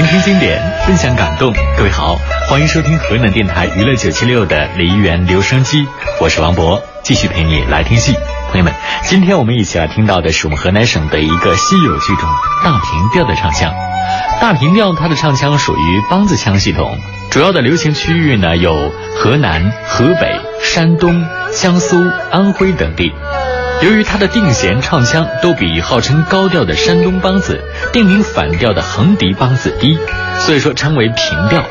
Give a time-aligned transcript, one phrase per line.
[0.00, 1.52] 聆听经典，分享感动。
[1.76, 2.16] 各位好，
[2.48, 5.86] 欢迎收听河南电台娱乐九七六的梨园留声机，
[6.18, 8.14] 我是王博，继续陪你来听戏。
[8.48, 12.26] 朋友们，今天我们一起来听到的是我们河南省的一个稀有剧种——
[12.64, 13.74] 大平调的唱腔。
[14.40, 16.98] 大平调它的唱腔属于梆子腔系统，
[17.30, 18.72] 主要的流行区域呢有
[19.18, 23.12] 河南、河北、山东、江苏、安徽等地。
[23.82, 27.62] 由于它的定弦唱腔都比号称高调的山东梆子、
[27.92, 29.98] 定名反调的横笛梆子低，
[30.40, 31.64] 所以说称为平调。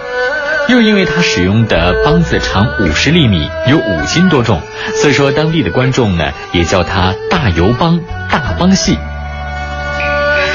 [0.69, 4.59] 又因为它使用的梆子长五十厘米，有五斤多重，
[4.95, 8.97] 所以说当地的观众呢也叫它大油梆、大梆戏。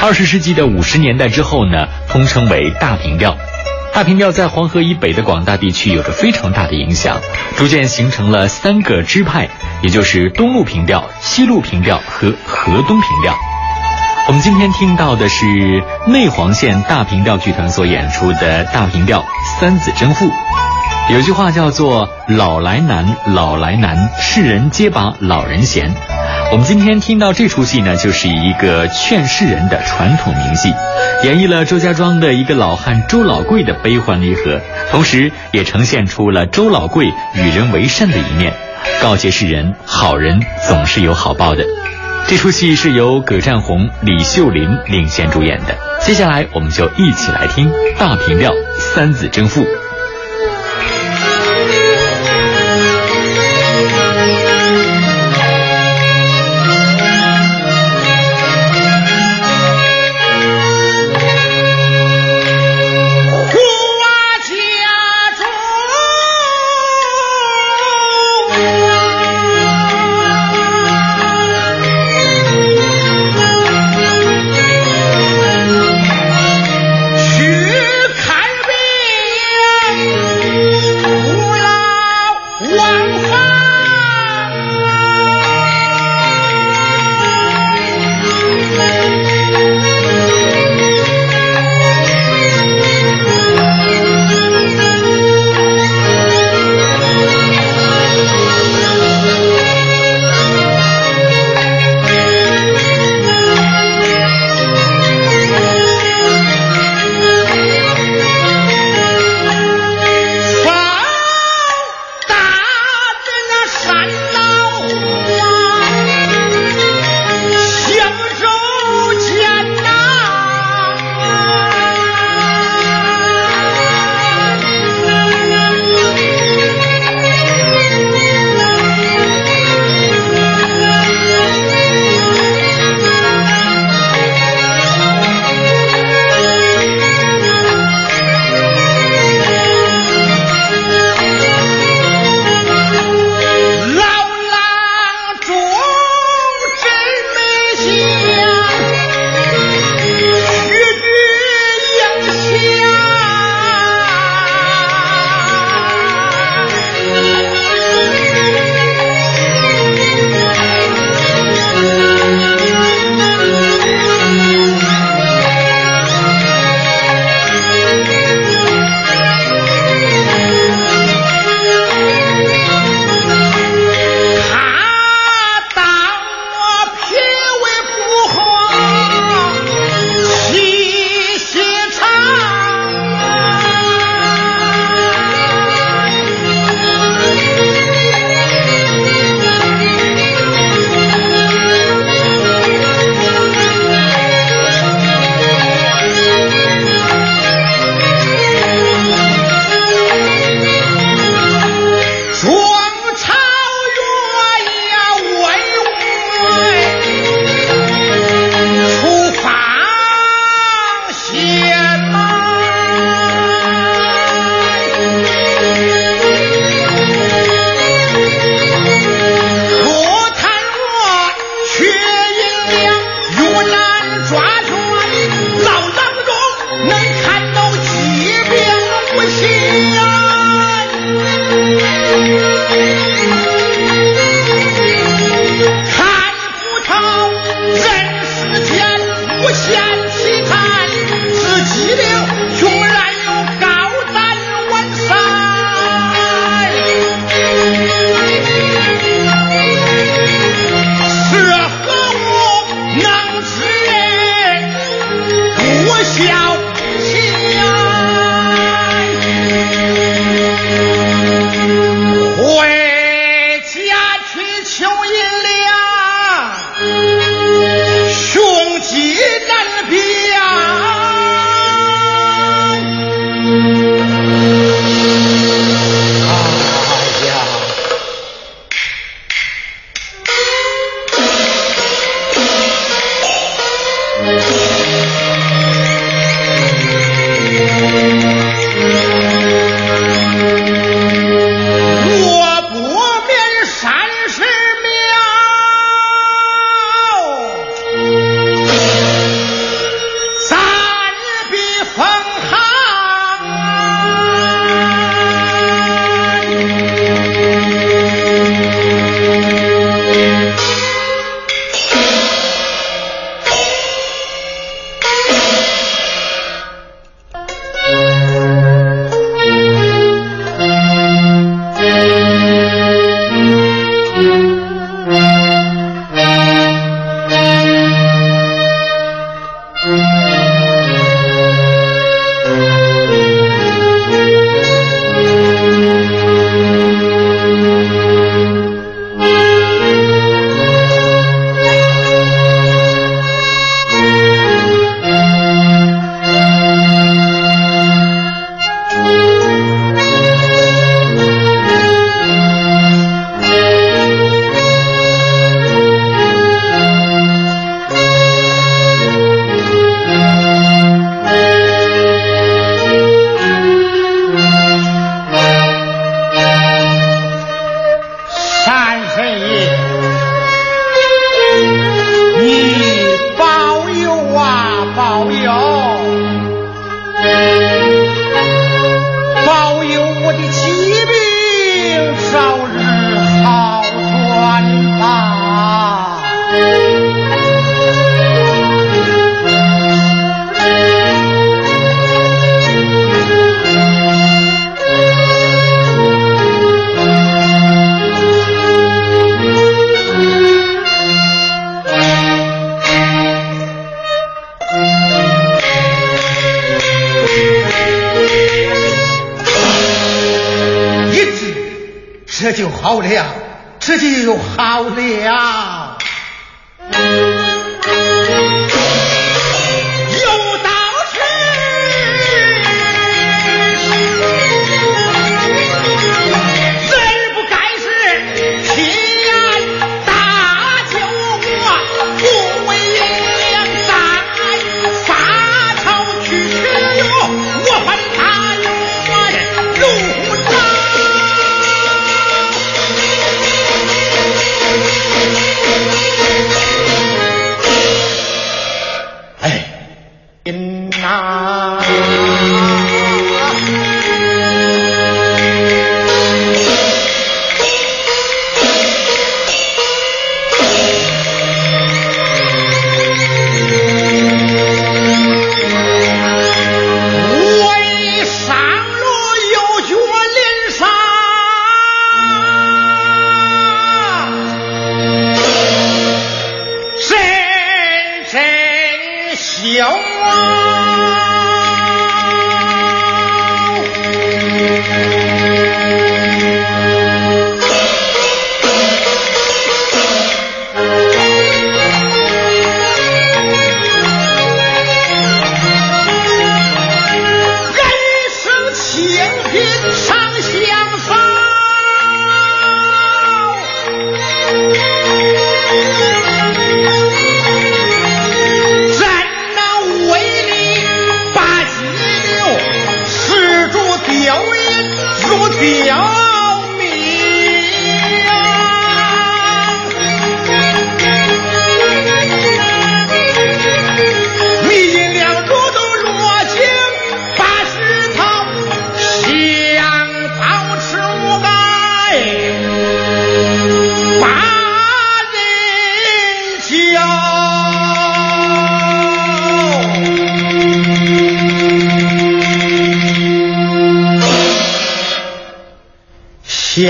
[0.01, 3.37] 二十世纪的五十年代之后呢，通称为大平调。
[3.95, 7.17] 大平调在黄河以北的广大地区有着非常大的影响，
[7.55, 9.47] 逐渐形成了三个支派，
[9.81, 13.33] 也就是东路平调、西路平调和河东平调。
[14.27, 15.45] 我们今天听到的是
[16.07, 19.21] 内黄县大平调剧团所演出的大平调
[19.61, 20.25] 《三子争父》。
[21.13, 25.95] 有句话叫做“老来难，老来难，世人皆把老人嫌”。
[26.51, 30.73] 我们今天听到这出戏呢，就是一个劝世人的传统名戏。
[31.23, 38.53] 演绎了周家庄的一个老汉周老贵的悲欢离合，同时也呈现出了周老贵与人为善的一面，
[39.01, 41.65] 告诫世人好人总是有好报的。
[42.27, 45.75] 这出戏是由葛占红、李秀林领衔主演的。
[46.01, 49.61] 接下来，我们就一起来听大平调《三子争父》。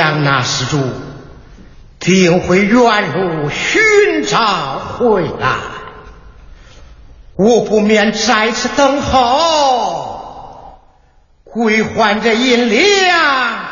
[0.06, 0.80] 将那施主
[2.00, 4.38] 定会原路寻找
[5.00, 5.58] 回来，
[7.36, 10.78] 我不免在此等候，
[11.44, 13.66] 归还这银两，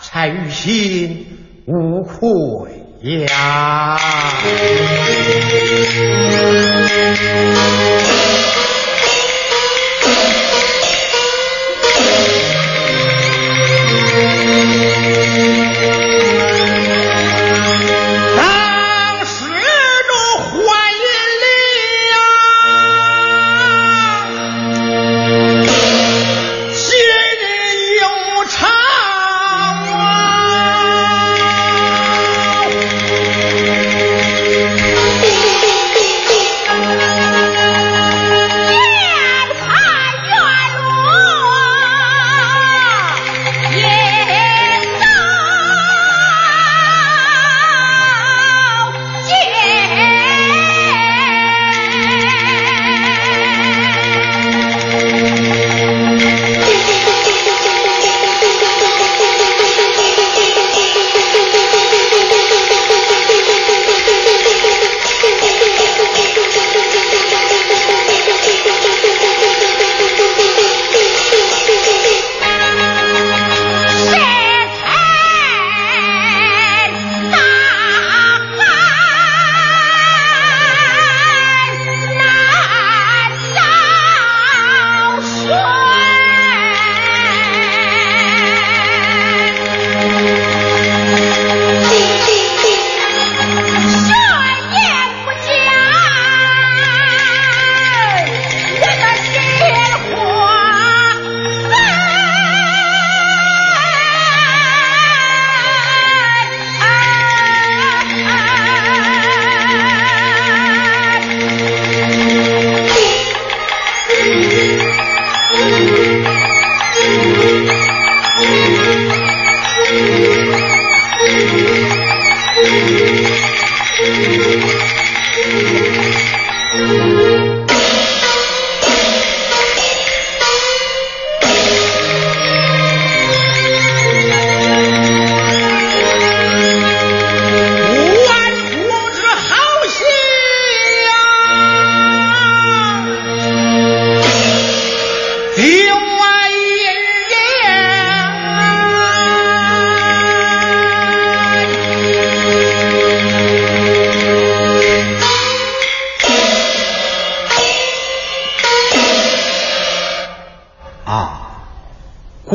[0.00, 1.26] 才于心
[1.66, 3.98] 无愧呀。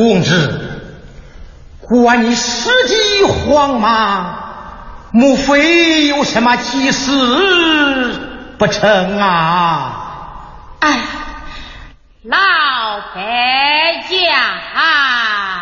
[0.04, 0.82] 公子，
[1.80, 7.10] 管你时机慌忙，莫非有什么急事
[8.58, 9.96] 不成啊？
[10.80, 10.98] 哎，
[12.24, 12.36] 老
[13.14, 15.53] 白家。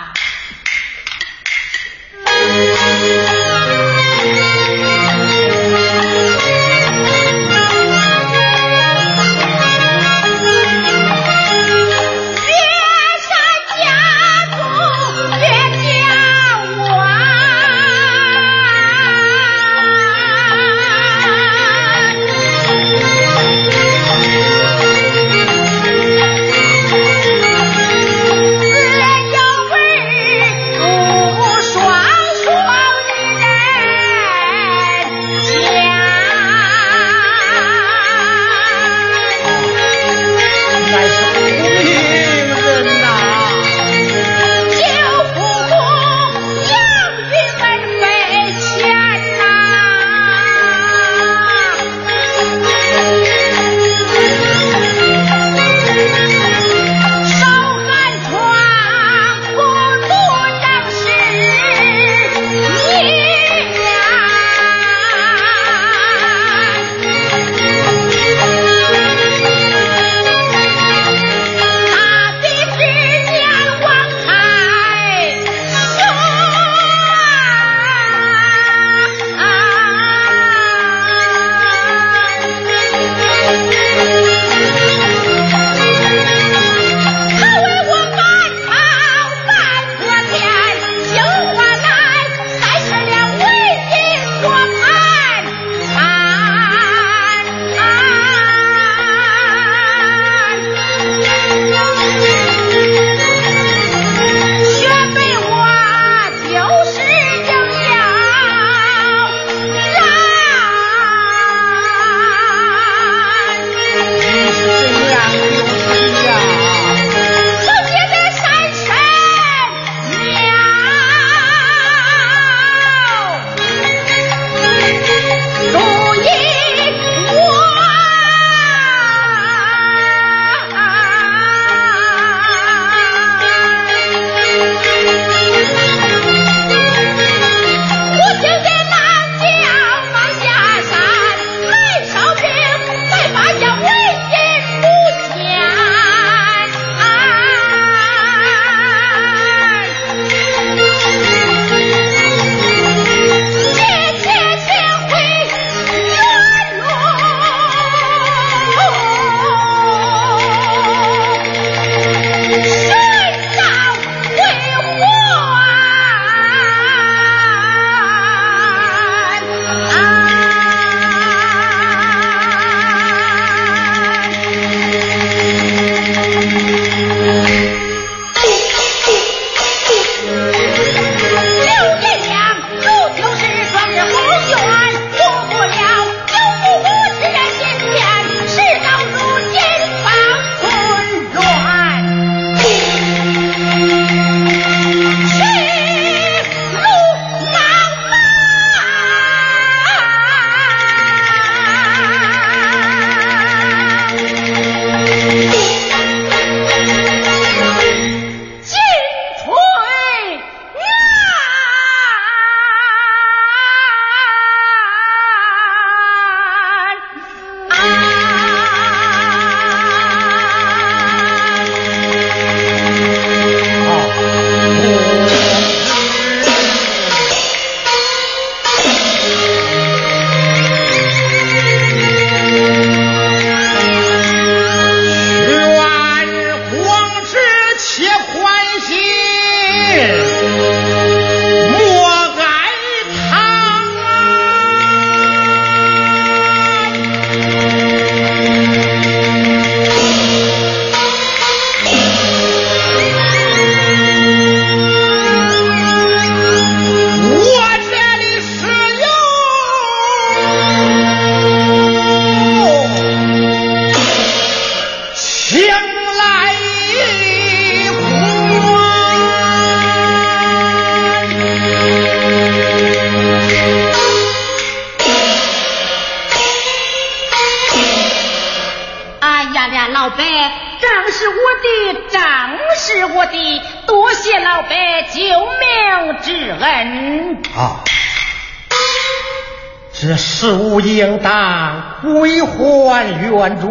[293.33, 293.67] 还原主，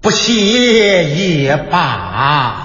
[0.00, 2.60] 不谢也罢。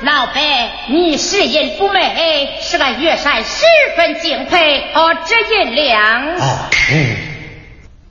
[0.00, 0.40] 老伯，
[0.88, 3.64] 你识银不美，是俺岳山十
[3.96, 4.92] 分敬佩。
[4.94, 6.36] 哦，这银两。
[6.36, 6.58] 哦，
[6.92, 7.16] 嗯，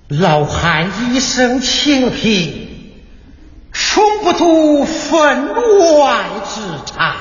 [0.10, 2.68] 老汉一生清贫，
[3.72, 5.54] 从不图分
[5.98, 7.14] 外之财。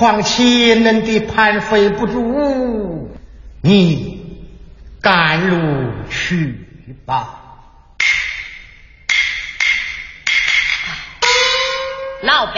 [0.00, 3.10] 况且恁的盘费不足，
[3.60, 4.18] 你
[5.02, 6.66] 赶路去
[7.04, 7.34] 吧。
[12.22, 12.54] 老伯，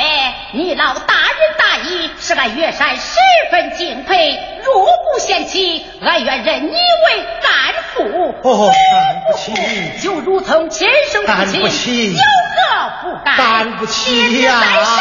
[0.53, 3.19] 你老大仁大义，是俺岳山十
[3.51, 4.39] 分敬佩。
[4.65, 8.05] 若不嫌弃，俺愿认你为干父。
[8.45, 13.37] 哦，干不起，就如同亲生父亲，有何不敢？
[13.37, 14.61] 干不起呀！
[14.61, 14.95] 在上，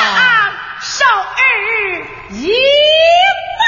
[0.81, 2.49] 少儿一
[3.59, 3.67] 拜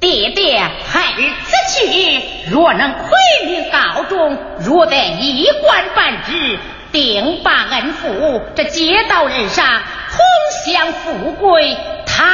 [0.00, 2.50] 爹爹孩儿此去。
[2.50, 3.10] 若能窥
[3.46, 6.58] 明高中若得一官半职
[6.90, 9.82] 定把恩福这接到任上
[10.14, 10.20] 同
[10.64, 11.76] 享富贵。
[12.06, 12.26] 倘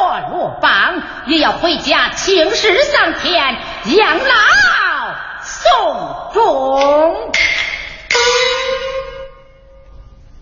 [0.00, 3.56] 若落榜，也要回家请示上天，
[3.96, 4.24] 养老
[5.40, 7.32] 送终。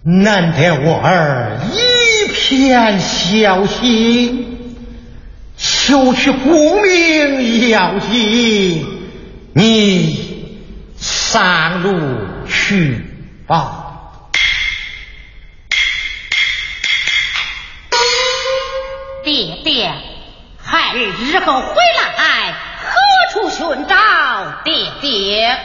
[0.03, 4.79] 难得我儿一片孝心，
[5.59, 8.87] 求取功名要紧。
[9.53, 10.57] 你
[10.97, 13.05] 上路去
[13.47, 13.88] 吧，
[19.29, 19.93] 爹爹，
[20.65, 21.75] 孩儿日后回
[22.17, 22.97] 来何
[23.31, 23.95] 处寻找
[24.65, 25.59] 爹爹？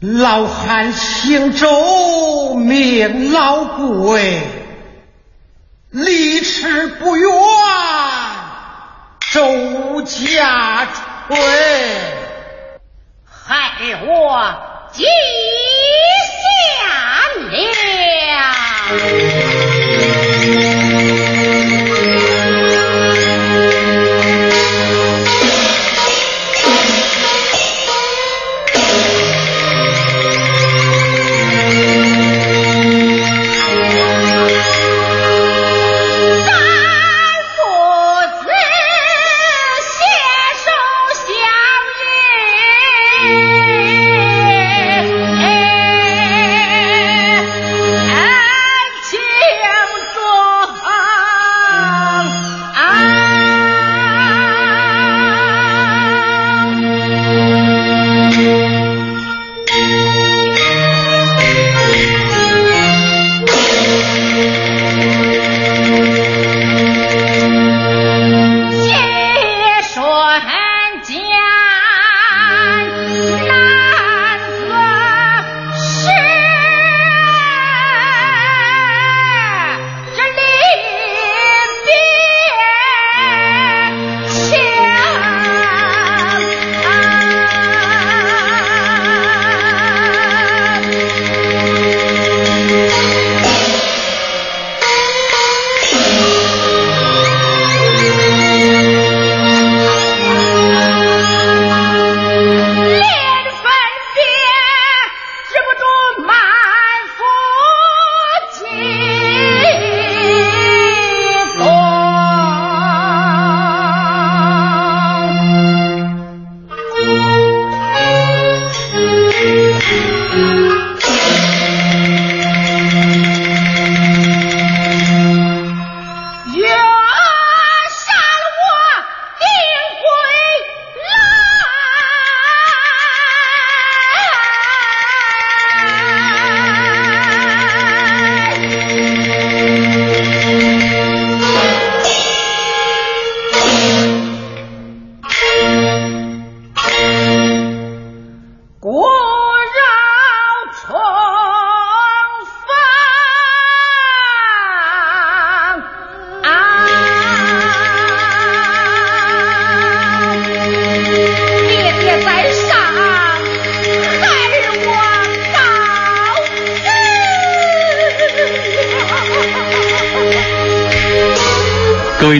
[0.00, 4.42] 老汉姓周，名老贵，
[5.92, 7.30] 离池不远，
[9.30, 10.88] 周家
[11.28, 11.38] 村。
[13.30, 15.04] 孩儿我记
[16.40, 16.42] 下
[17.38, 19.33] 了。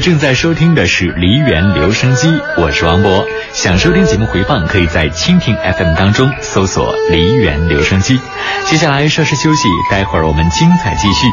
[0.05, 3.27] 正在收听的是梨园留声机，我是王博。
[3.55, 8.21] 想收听节目回放，可以在蜻蜓 FM 当中搜索“梨园留声机”。
[8.69, 11.27] 接下来稍事休息，待会儿我们精彩继续。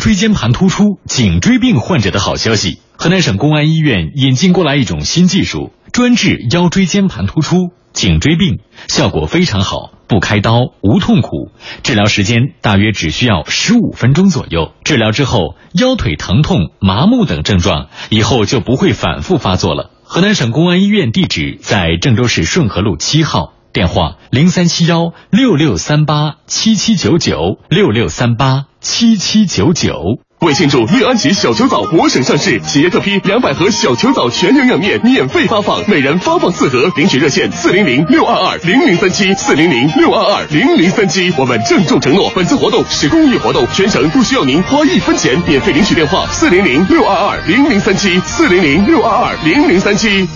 [0.00, 2.80] 椎间盘突出、颈椎病患者的好消息！
[2.96, 8.58] 河南省公安医院引进过来一种新技术，专治腰椎间盘突出、颈椎病，
[8.88, 14.72] 效果非常好，不开刀，无痛苦，治疗时间大约只需要十五分钟左右。
[14.82, 19.90] 治疗之后，腰腿疼痛、麻木等症状以后就不会反复发作了。
[20.02, 23.52] 河南省公安医院地址在郑州市顺河路七号。
[23.72, 30.00] 电话零三七幺六六三八七七九九六六三八七七九九。
[30.40, 36.90] 为庆祝乐安琪小球藻博省上市，企业特批两百盒小球藻全营养面免费发放，每人发放四盒。
[36.96, 41.30] 领取热线四零零六二二零零三七四零零六二二零零三七。
[41.36, 50.26] 我们郑重承诺，本次活动是公益活动，全程不需要您花一分钱，免费领取电话四零零六二二零零三七四零零六二二零零三七。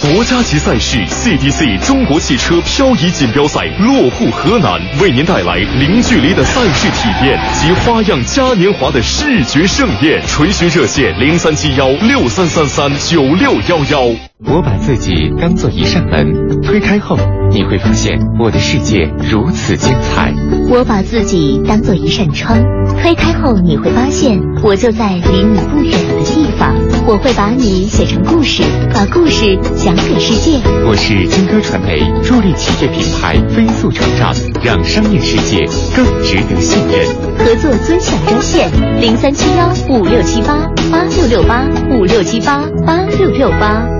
[0.00, 10.18] 国家级赛事 CDC 中国汽车漂移锦标赛落户河南，为您带来零距离的赛事体验及花样嘉年华的视觉盛宴。
[10.26, 14.29] 垂询热线零三七幺六三三三九六幺幺。
[14.46, 17.16] 我把自己当做一扇门，推开后
[17.50, 20.32] 你会发现我的世界如此精彩。
[20.70, 22.58] 我把自己当做一扇窗，
[23.00, 26.74] 推开后你会发现我就在离你不远的地方。
[27.06, 28.62] 我会把你写成故事，
[28.94, 30.58] 把故事讲给世界。
[30.86, 35.58] 我是金歌传媒，助力企业品牌飞速成长，让商业世界
[35.94, 37.06] 更值得信任。
[37.38, 43.99] 合作尊享专线：零三七幺五六七八八六六八五六七八八六六八。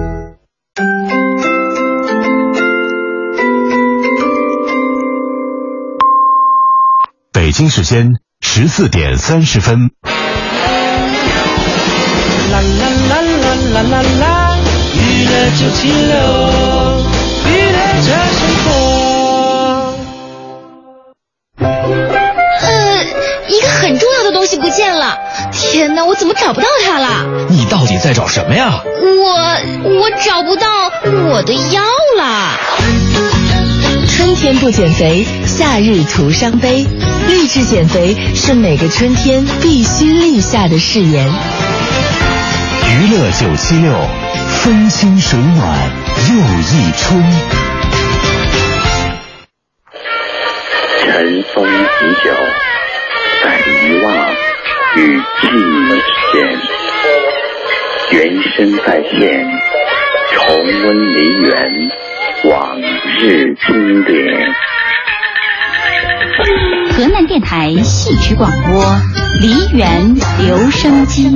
[7.33, 9.91] 北京时间十四点三十分。
[12.53, 14.57] 啦啦啦啦啦啦啦！
[14.95, 15.95] 娱乐九七六，
[17.47, 18.50] 娱乐这生
[24.71, 25.19] 见了！
[25.53, 27.27] 天哪，我怎么找不到他了？
[27.49, 28.83] 你到底在找什么呀？
[28.85, 30.67] 我我找不到
[31.29, 31.83] 我的腰
[32.17, 32.59] 了。
[34.09, 36.87] 春天不减肥，夏日徒伤悲。
[37.29, 41.27] 励志减肥是每个春天必须立下的誓言。
[42.89, 43.93] 娱乐九七六，
[44.63, 45.91] 风清水暖
[46.29, 47.25] 又一春。
[51.03, 52.31] 尘封已久，
[53.43, 54.11] 在遗忘
[54.97, 56.39] 与记忆之间，
[58.13, 58.19] 原
[58.57, 59.49] 声再现，
[60.35, 61.49] 重温梨园
[62.51, 62.77] 往
[63.21, 63.69] 日经
[64.05, 64.13] 典。
[66.93, 68.83] 河南电台戏曲广播
[69.41, 71.31] 《梨园留声机》，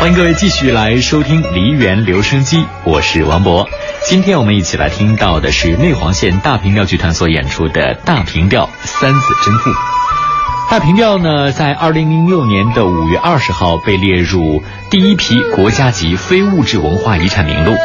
[0.00, 3.68] 欢迎各位继续来收听《梨园留声机》，我是王博。
[4.02, 9.68] 今天我们一起来听到的是内黄县大平调剧团所演出的大平调《三子真妇》。
[10.70, 17.76] 大平调呢，在二零零六年的五月二十号被列入第一批国家级非物质文化遗产名录。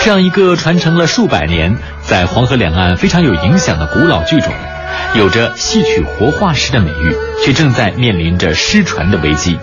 [0.00, 4.50] 这样一个传承了数百年，在黄河两岸非常有影响的古老剧种，
[5.14, 7.14] 有着戏曲活化石的美誉，
[7.44, 9.58] 却正在面临着失传的危机。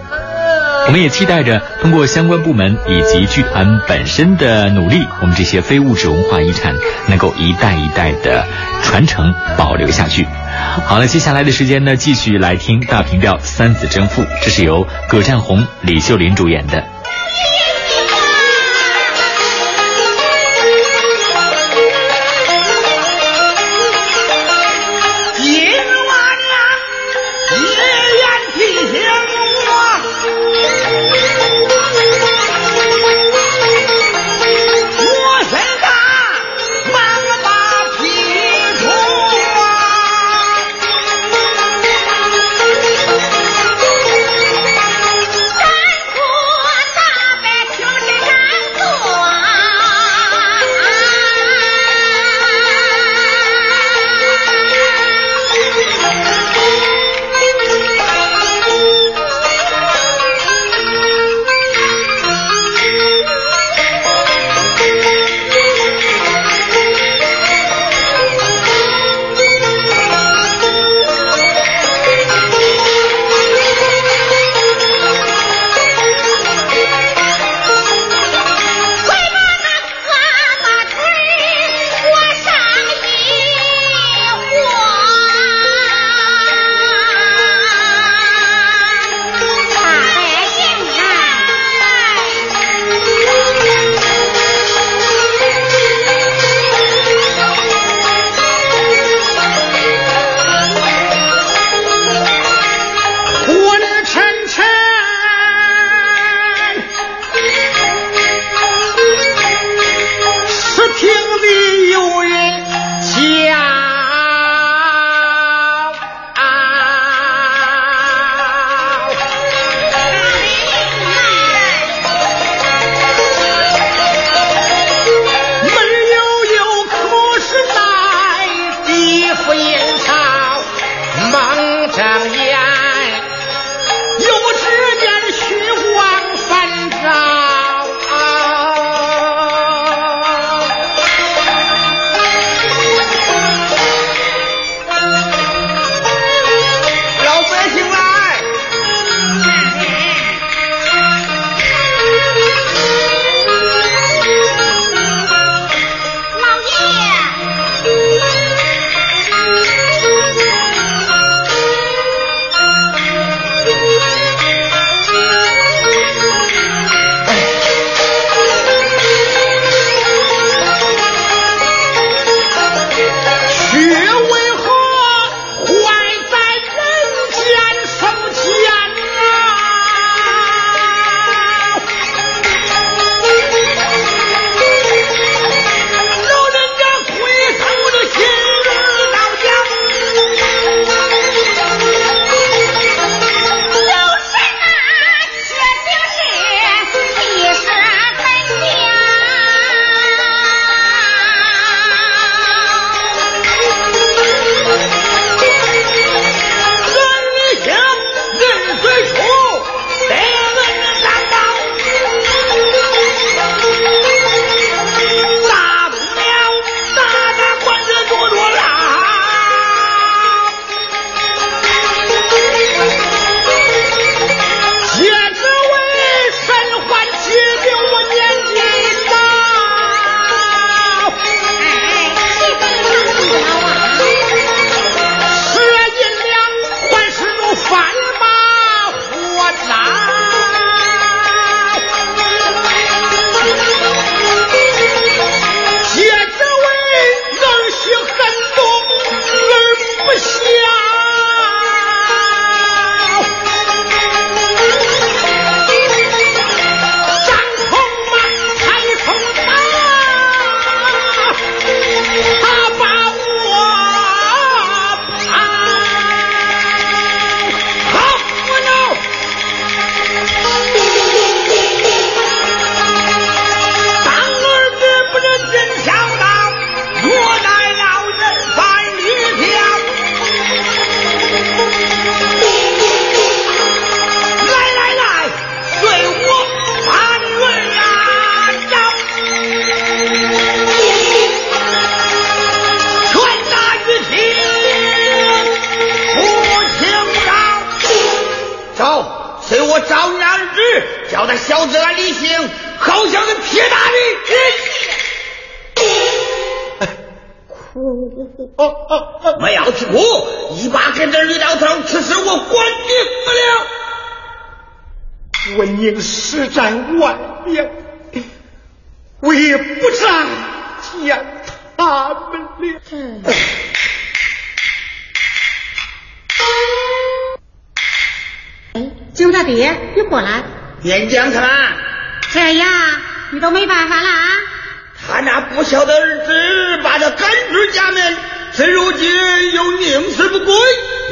[0.87, 6.75] 我们也期待着通过相关部门以及剧团本身的努力，我们这些非物质文化遗产
[7.07, 8.45] 能够一代一代的
[8.83, 10.27] 传承保留下去。
[10.85, 16.83] 好了，接下来的时间呢，继续来听大平调《三子争父》，这是由葛占红、李秀林主演的。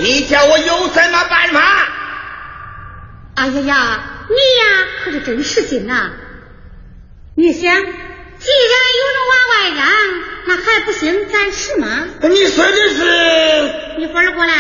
[0.04, 1.88] 你叫我有什么办法？
[3.36, 6.12] 哎呀呀你呀可是真实心呐
[7.36, 9.88] 你想既然有人往外让
[10.46, 11.88] 那还不行咱是吗？
[12.22, 14.54] 你说的是你回来过来。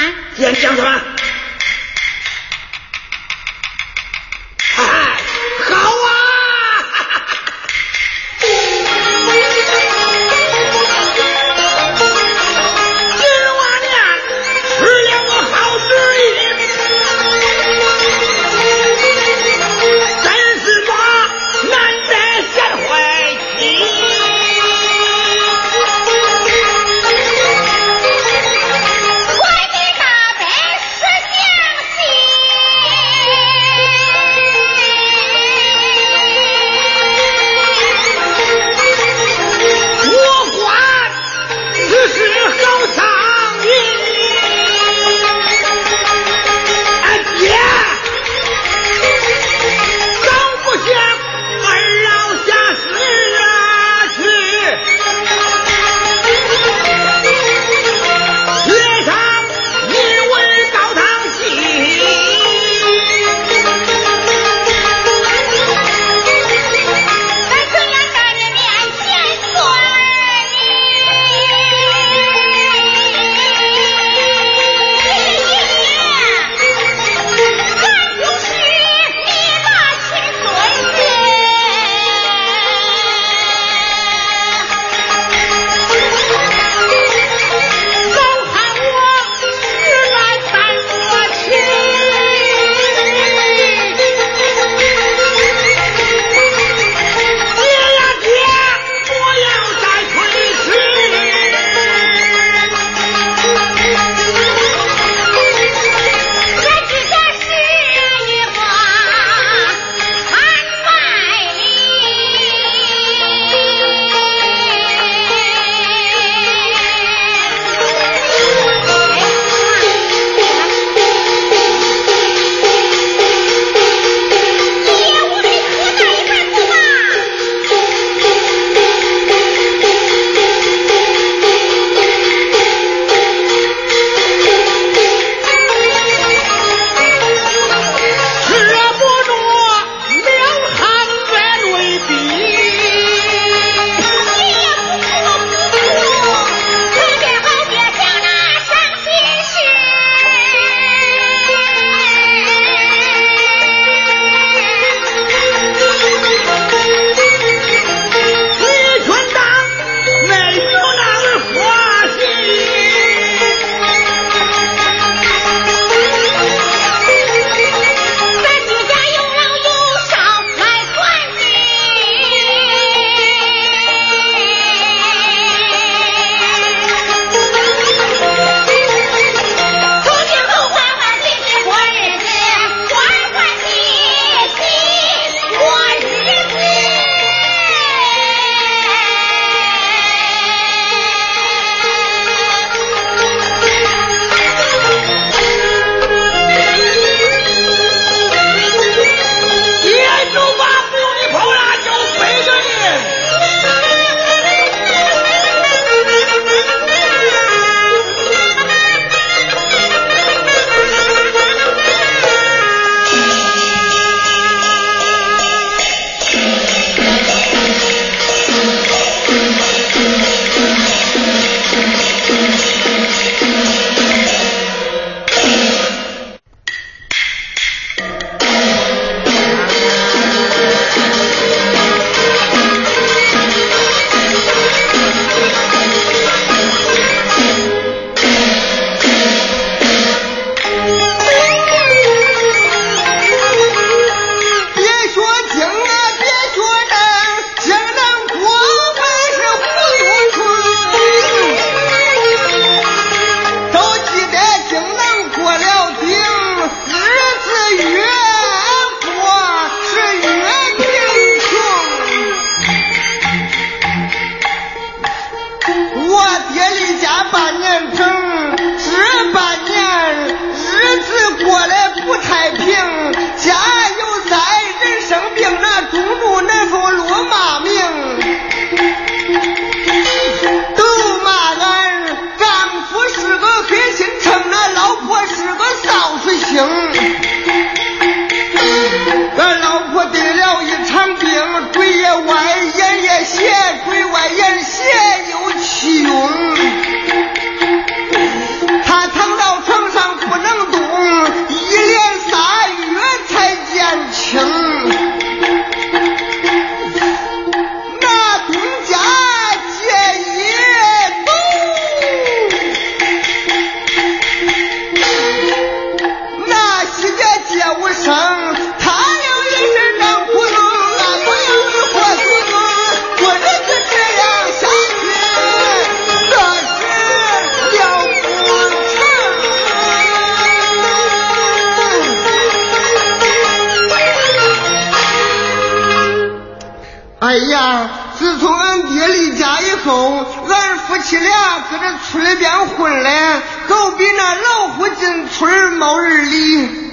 [341.14, 346.92] 俺夫妻俩搁这村里边混嘞，都比那老虎进村没人理。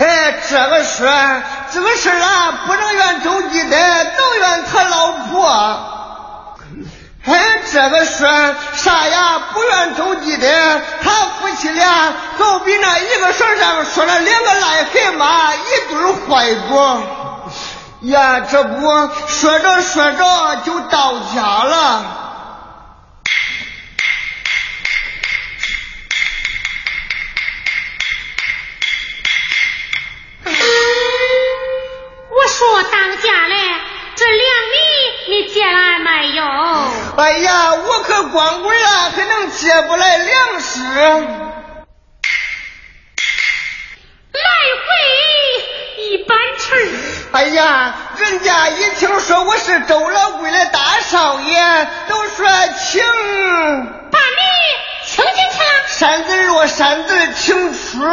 [0.00, 5.92] 哎，这个事儿，这个事儿啊，不能怨周记的，都怨他老婆。
[7.26, 9.40] 哎，这个事儿啥呀？
[9.52, 17.02] 不怨周记的，他夫妻俩都比那一个绳上说了两个癞蛤蟆，一对坏果。
[18.02, 18.80] 呀，这不
[19.26, 22.15] 说着说着就到家了。
[37.16, 40.82] 哎呀，我可光棍了，还能借不来粮食？
[44.32, 44.42] 来
[44.84, 44.86] 回
[46.02, 46.82] 一板秤儿。
[47.32, 52.46] 哎呀，人家一听说我是周老贵的大少爷，都说
[52.84, 53.02] 请
[54.10, 54.42] 把你
[55.06, 55.88] 请进去了。
[55.88, 58.06] 山子若山子请出。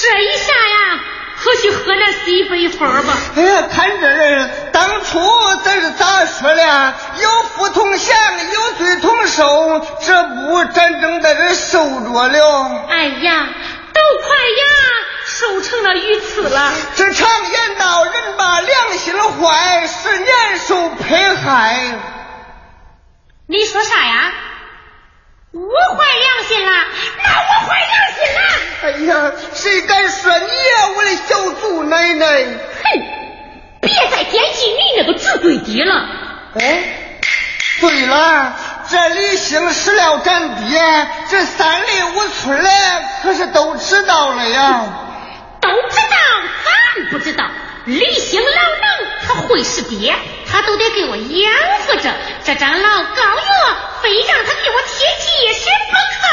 [0.00, 1.00] 这一下呀，
[1.42, 3.18] 可去喝那西北风吧。
[3.34, 5.20] 哎呀，看这人，当初
[5.64, 6.94] 咱是咋说的？
[7.20, 8.16] 有福同享，
[8.52, 12.86] 有罪同受，这不咱正在这受着了。
[12.88, 13.48] 哎呀，
[13.92, 14.64] 都快呀，
[15.26, 16.72] 受成了鱼刺了。
[16.94, 21.98] 这常言道，人把良心坏，十年受迫害。
[23.48, 24.32] 你说啥呀？
[25.50, 25.60] 我
[25.96, 26.70] 坏良心了，
[27.24, 28.40] 那我坏良心了。
[28.82, 32.26] 哎呀，谁敢说你呀，我的小祖奶奶？
[32.26, 33.02] 哼，
[33.80, 36.06] 别再惦记你那个侄闺爹了。
[36.60, 37.18] 哎，
[37.80, 38.54] 对了，
[38.90, 42.70] 这李兴死了咱爹，这三里五村的
[43.22, 44.84] 可是都知道了呀。
[45.62, 46.16] 都知道，
[46.64, 47.46] 咱不知道。
[47.86, 50.14] 李兴老能，他会识别，
[50.50, 51.52] 他都得给我养
[51.86, 52.14] 活着。
[52.44, 56.26] 这张老高药，非让他给我贴几十不可。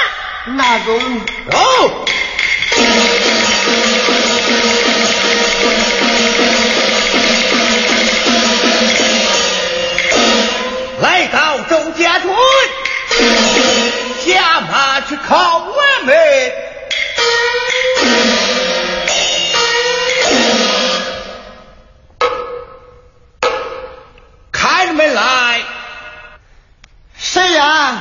[0.53, 2.05] 那种走。
[11.01, 12.35] 来到周家屯，
[14.25, 16.64] 下马去靠我们。
[27.35, 27.97] 谁呀？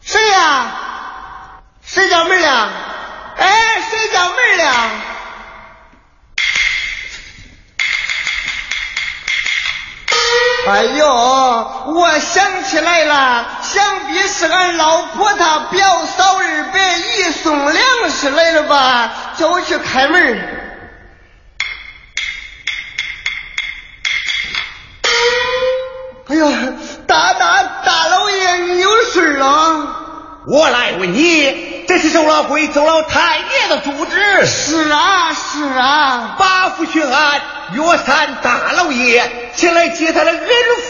[0.00, 0.66] 谁呀？
[1.84, 2.72] 谁叫门了？
[3.36, 4.90] 哎，谁叫门了？
[10.66, 11.06] 哎呦，
[11.94, 19.12] 我想起来了，想必是俺老婆她表嫂二百姨送粮食来了吧？
[19.36, 20.58] 叫我去开门。
[26.26, 26.72] 哎呀，
[27.08, 29.96] 大大大老爷，你有事啊？
[30.46, 34.44] 我来问你，这是周老贵、周老太爷的住址。
[34.44, 36.36] 是啊，是啊。
[36.38, 37.40] 八府巡按
[37.72, 40.40] 岳山大老爷前来接他的恩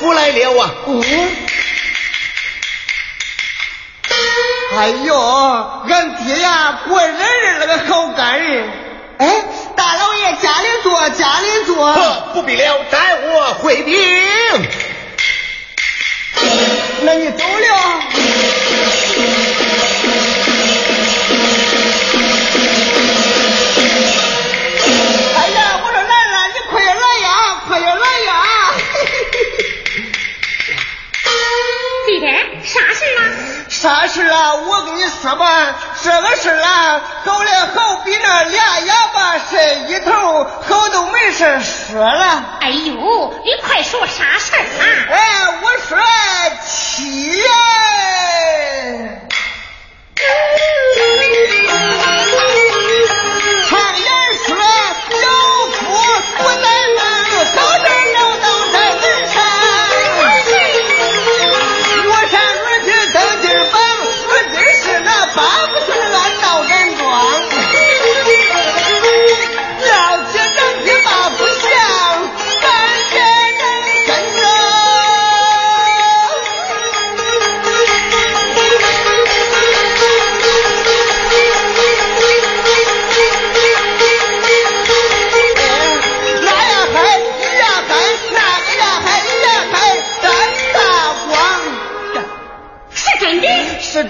[0.00, 0.70] 福来了啊！
[0.86, 1.04] 哦。
[4.76, 5.16] 哎呦，
[5.88, 8.68] 俺爹呀，果然是那个好干人。
[9.18, 9.44] 哎，
[9.76, 11.94] 大老爷家里坐，家里坐。
[12.34, 13.96] 不必了，待我回禀。
[17.02, 19.37] 那你走了。
[33.80, 34.54] 啥事啊？
[34.56, 42.44] 我跟你说吧，这个事啊，搞得好比那俩哑巴晒一头，好都没事说了。
[42.60, 44.60] 哎呦，你快说啥事啊？
[45.10, 45.20] 哎，
[45.62, 45.96] 我说
[46.66, 47.44] 七爷。
[53.68, 54.08] 常言
[54.44, 55.26] 说，有
[55.70, 55.78] 福
[56.36, 56.66] 不在
[56.96, 56.98] 门，
[57.54, 57.86] 到这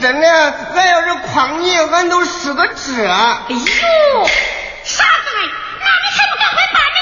[0.01, 3.07] 真的，俺要是诓你，俺都是个这。
[3.07, 4.29] 哎呦，
[4.85, 6.99] 傻子们，那你还不赶快把你？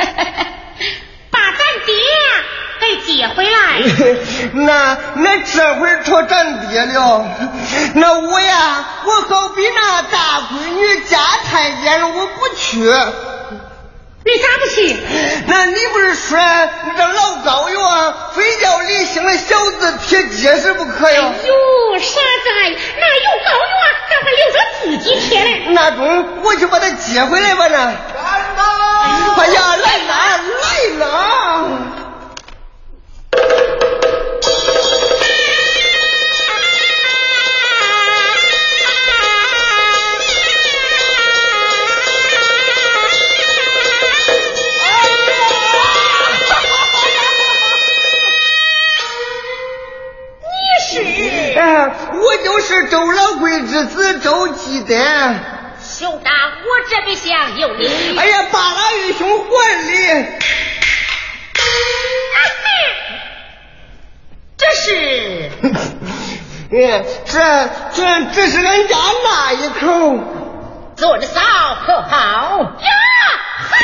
[1.30, 1.94] 把咱爹
[2.80, 3.56] 给接回来。
[4.64, 7.24] 那那这回朝咱爹了。
[7.94, 11.18] 那我呀，我好比那大闺女家
[11.50, 12.90] 太监，我不去。
[14.22, 14.96] 你咋不去？
[15.46, 21.32] 那你不是说你这老高哟，非叫李兴的小子贴结实不可呀？
[21.42, 23.74] 哎呦，傻子，那有高哟，
[24.10, 25.62] 咱还留着自己贴嘞。
[25.70, 27.76] 那中，我去把他接回来吧呢。
[27.78, 29.34] 来啦！
[29.38, 30.64] 哎呀，来啦，来
[30.98, 31.06] 了！
[52.80, 54.94] 是周老贵之子周继德。
[55.82, 58.18] 兄长，我这边想有礼。
[58.18, 60.26] 哎呀，八拉玉兄还礼。
[64.56, 65.50] 这是，
[66.72, 70.18] 哎，这这这是俺家那一口。
[70.96, 71.40] 做的早
[71.84, 72.60] 可好？
[72.80, 72.90] 呀，
[73.58, 73.76] 好，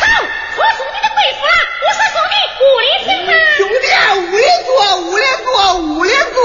[0.00, 0.06] 好，
[0.56, 3.30] 我送你的贵妇了，我说送你屋里请他。
[3.56, 3.84] 兄弟，
[4.20, 6.42] 屋里坐，屋里坐，屋里坐。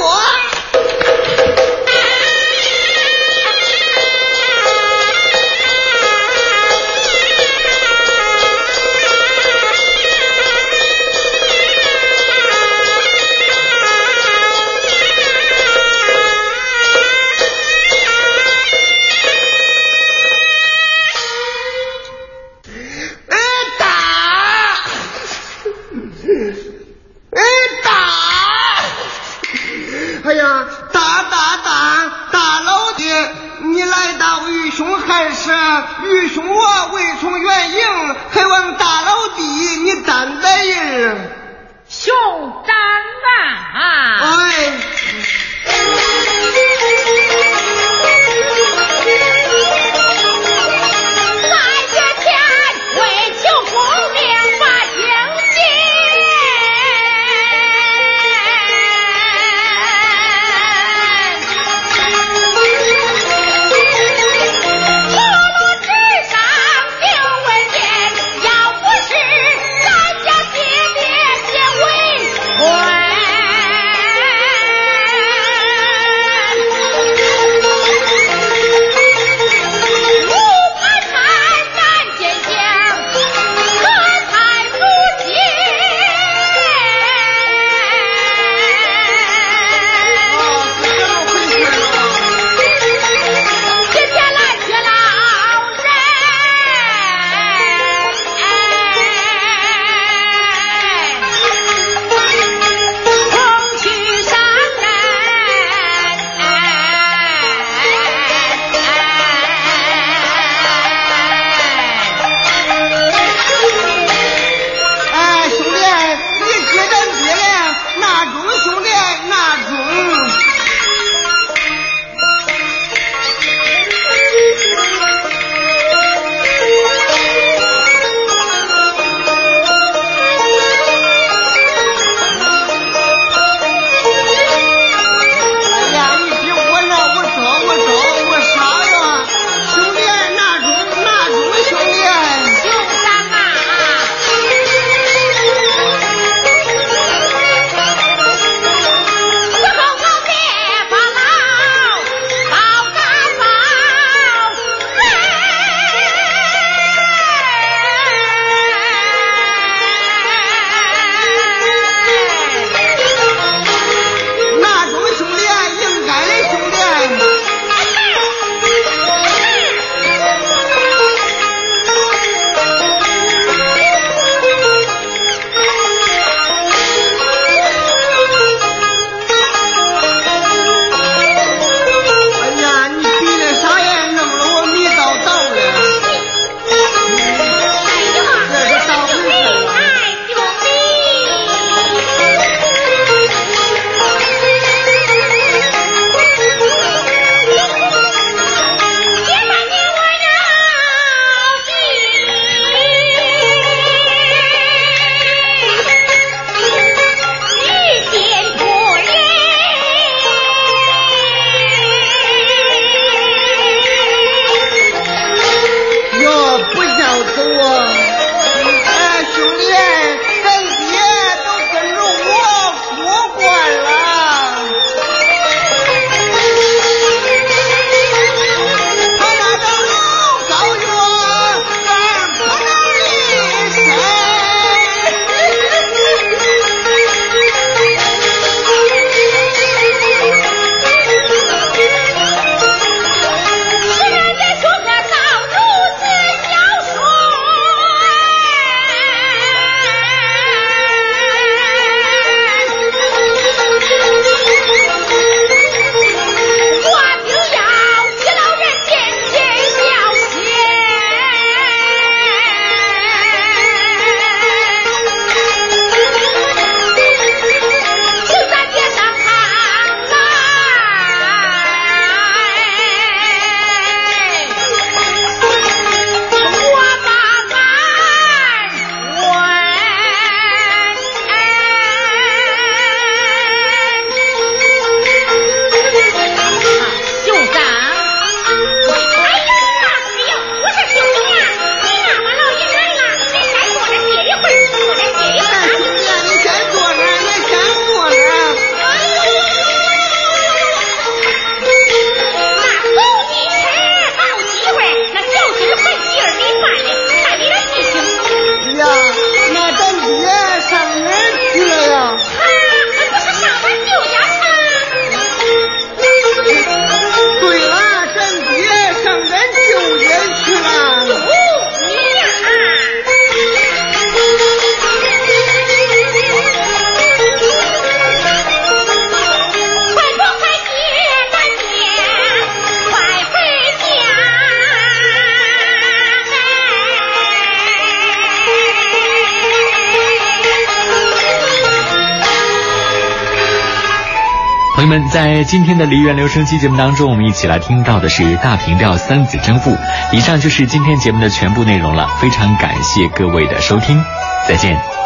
[344.79, 349.75] 朋友们，在今天的梨园留声机节目当中，我们一起来听到的是大平调三子争父。
[350.13, 354.01] 以上就是今天节目的全部内容了，非常感谢各位的收听，
[354.47, 354.98] 再见。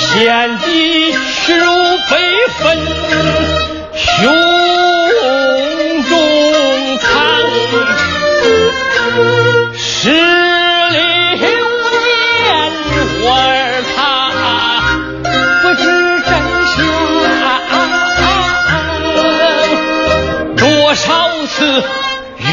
[0.00, 1.66] 献帝屈辱
[2.10, 2.16] 悲
[2.58, 2.58] 愤
[3.94, 4.32] 胸
[6.08, 6.12] 中
[6.98, 7.06] 藏
[9.76, 10.18] 十六
[11.38, 12.08] 年
[13.22, 13.48] 我儿
[13.94, 13.96] 他
[15.62, 15.82] 不知
[16.24, 16.30] 真
[16.66, 16.76] 相
[20.56, 21.04] 多少
[21.46, 21.84] 次
[22.38, 22.50] 欲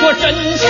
[0.14, 0.24] 真
[0.56, 0.68] 情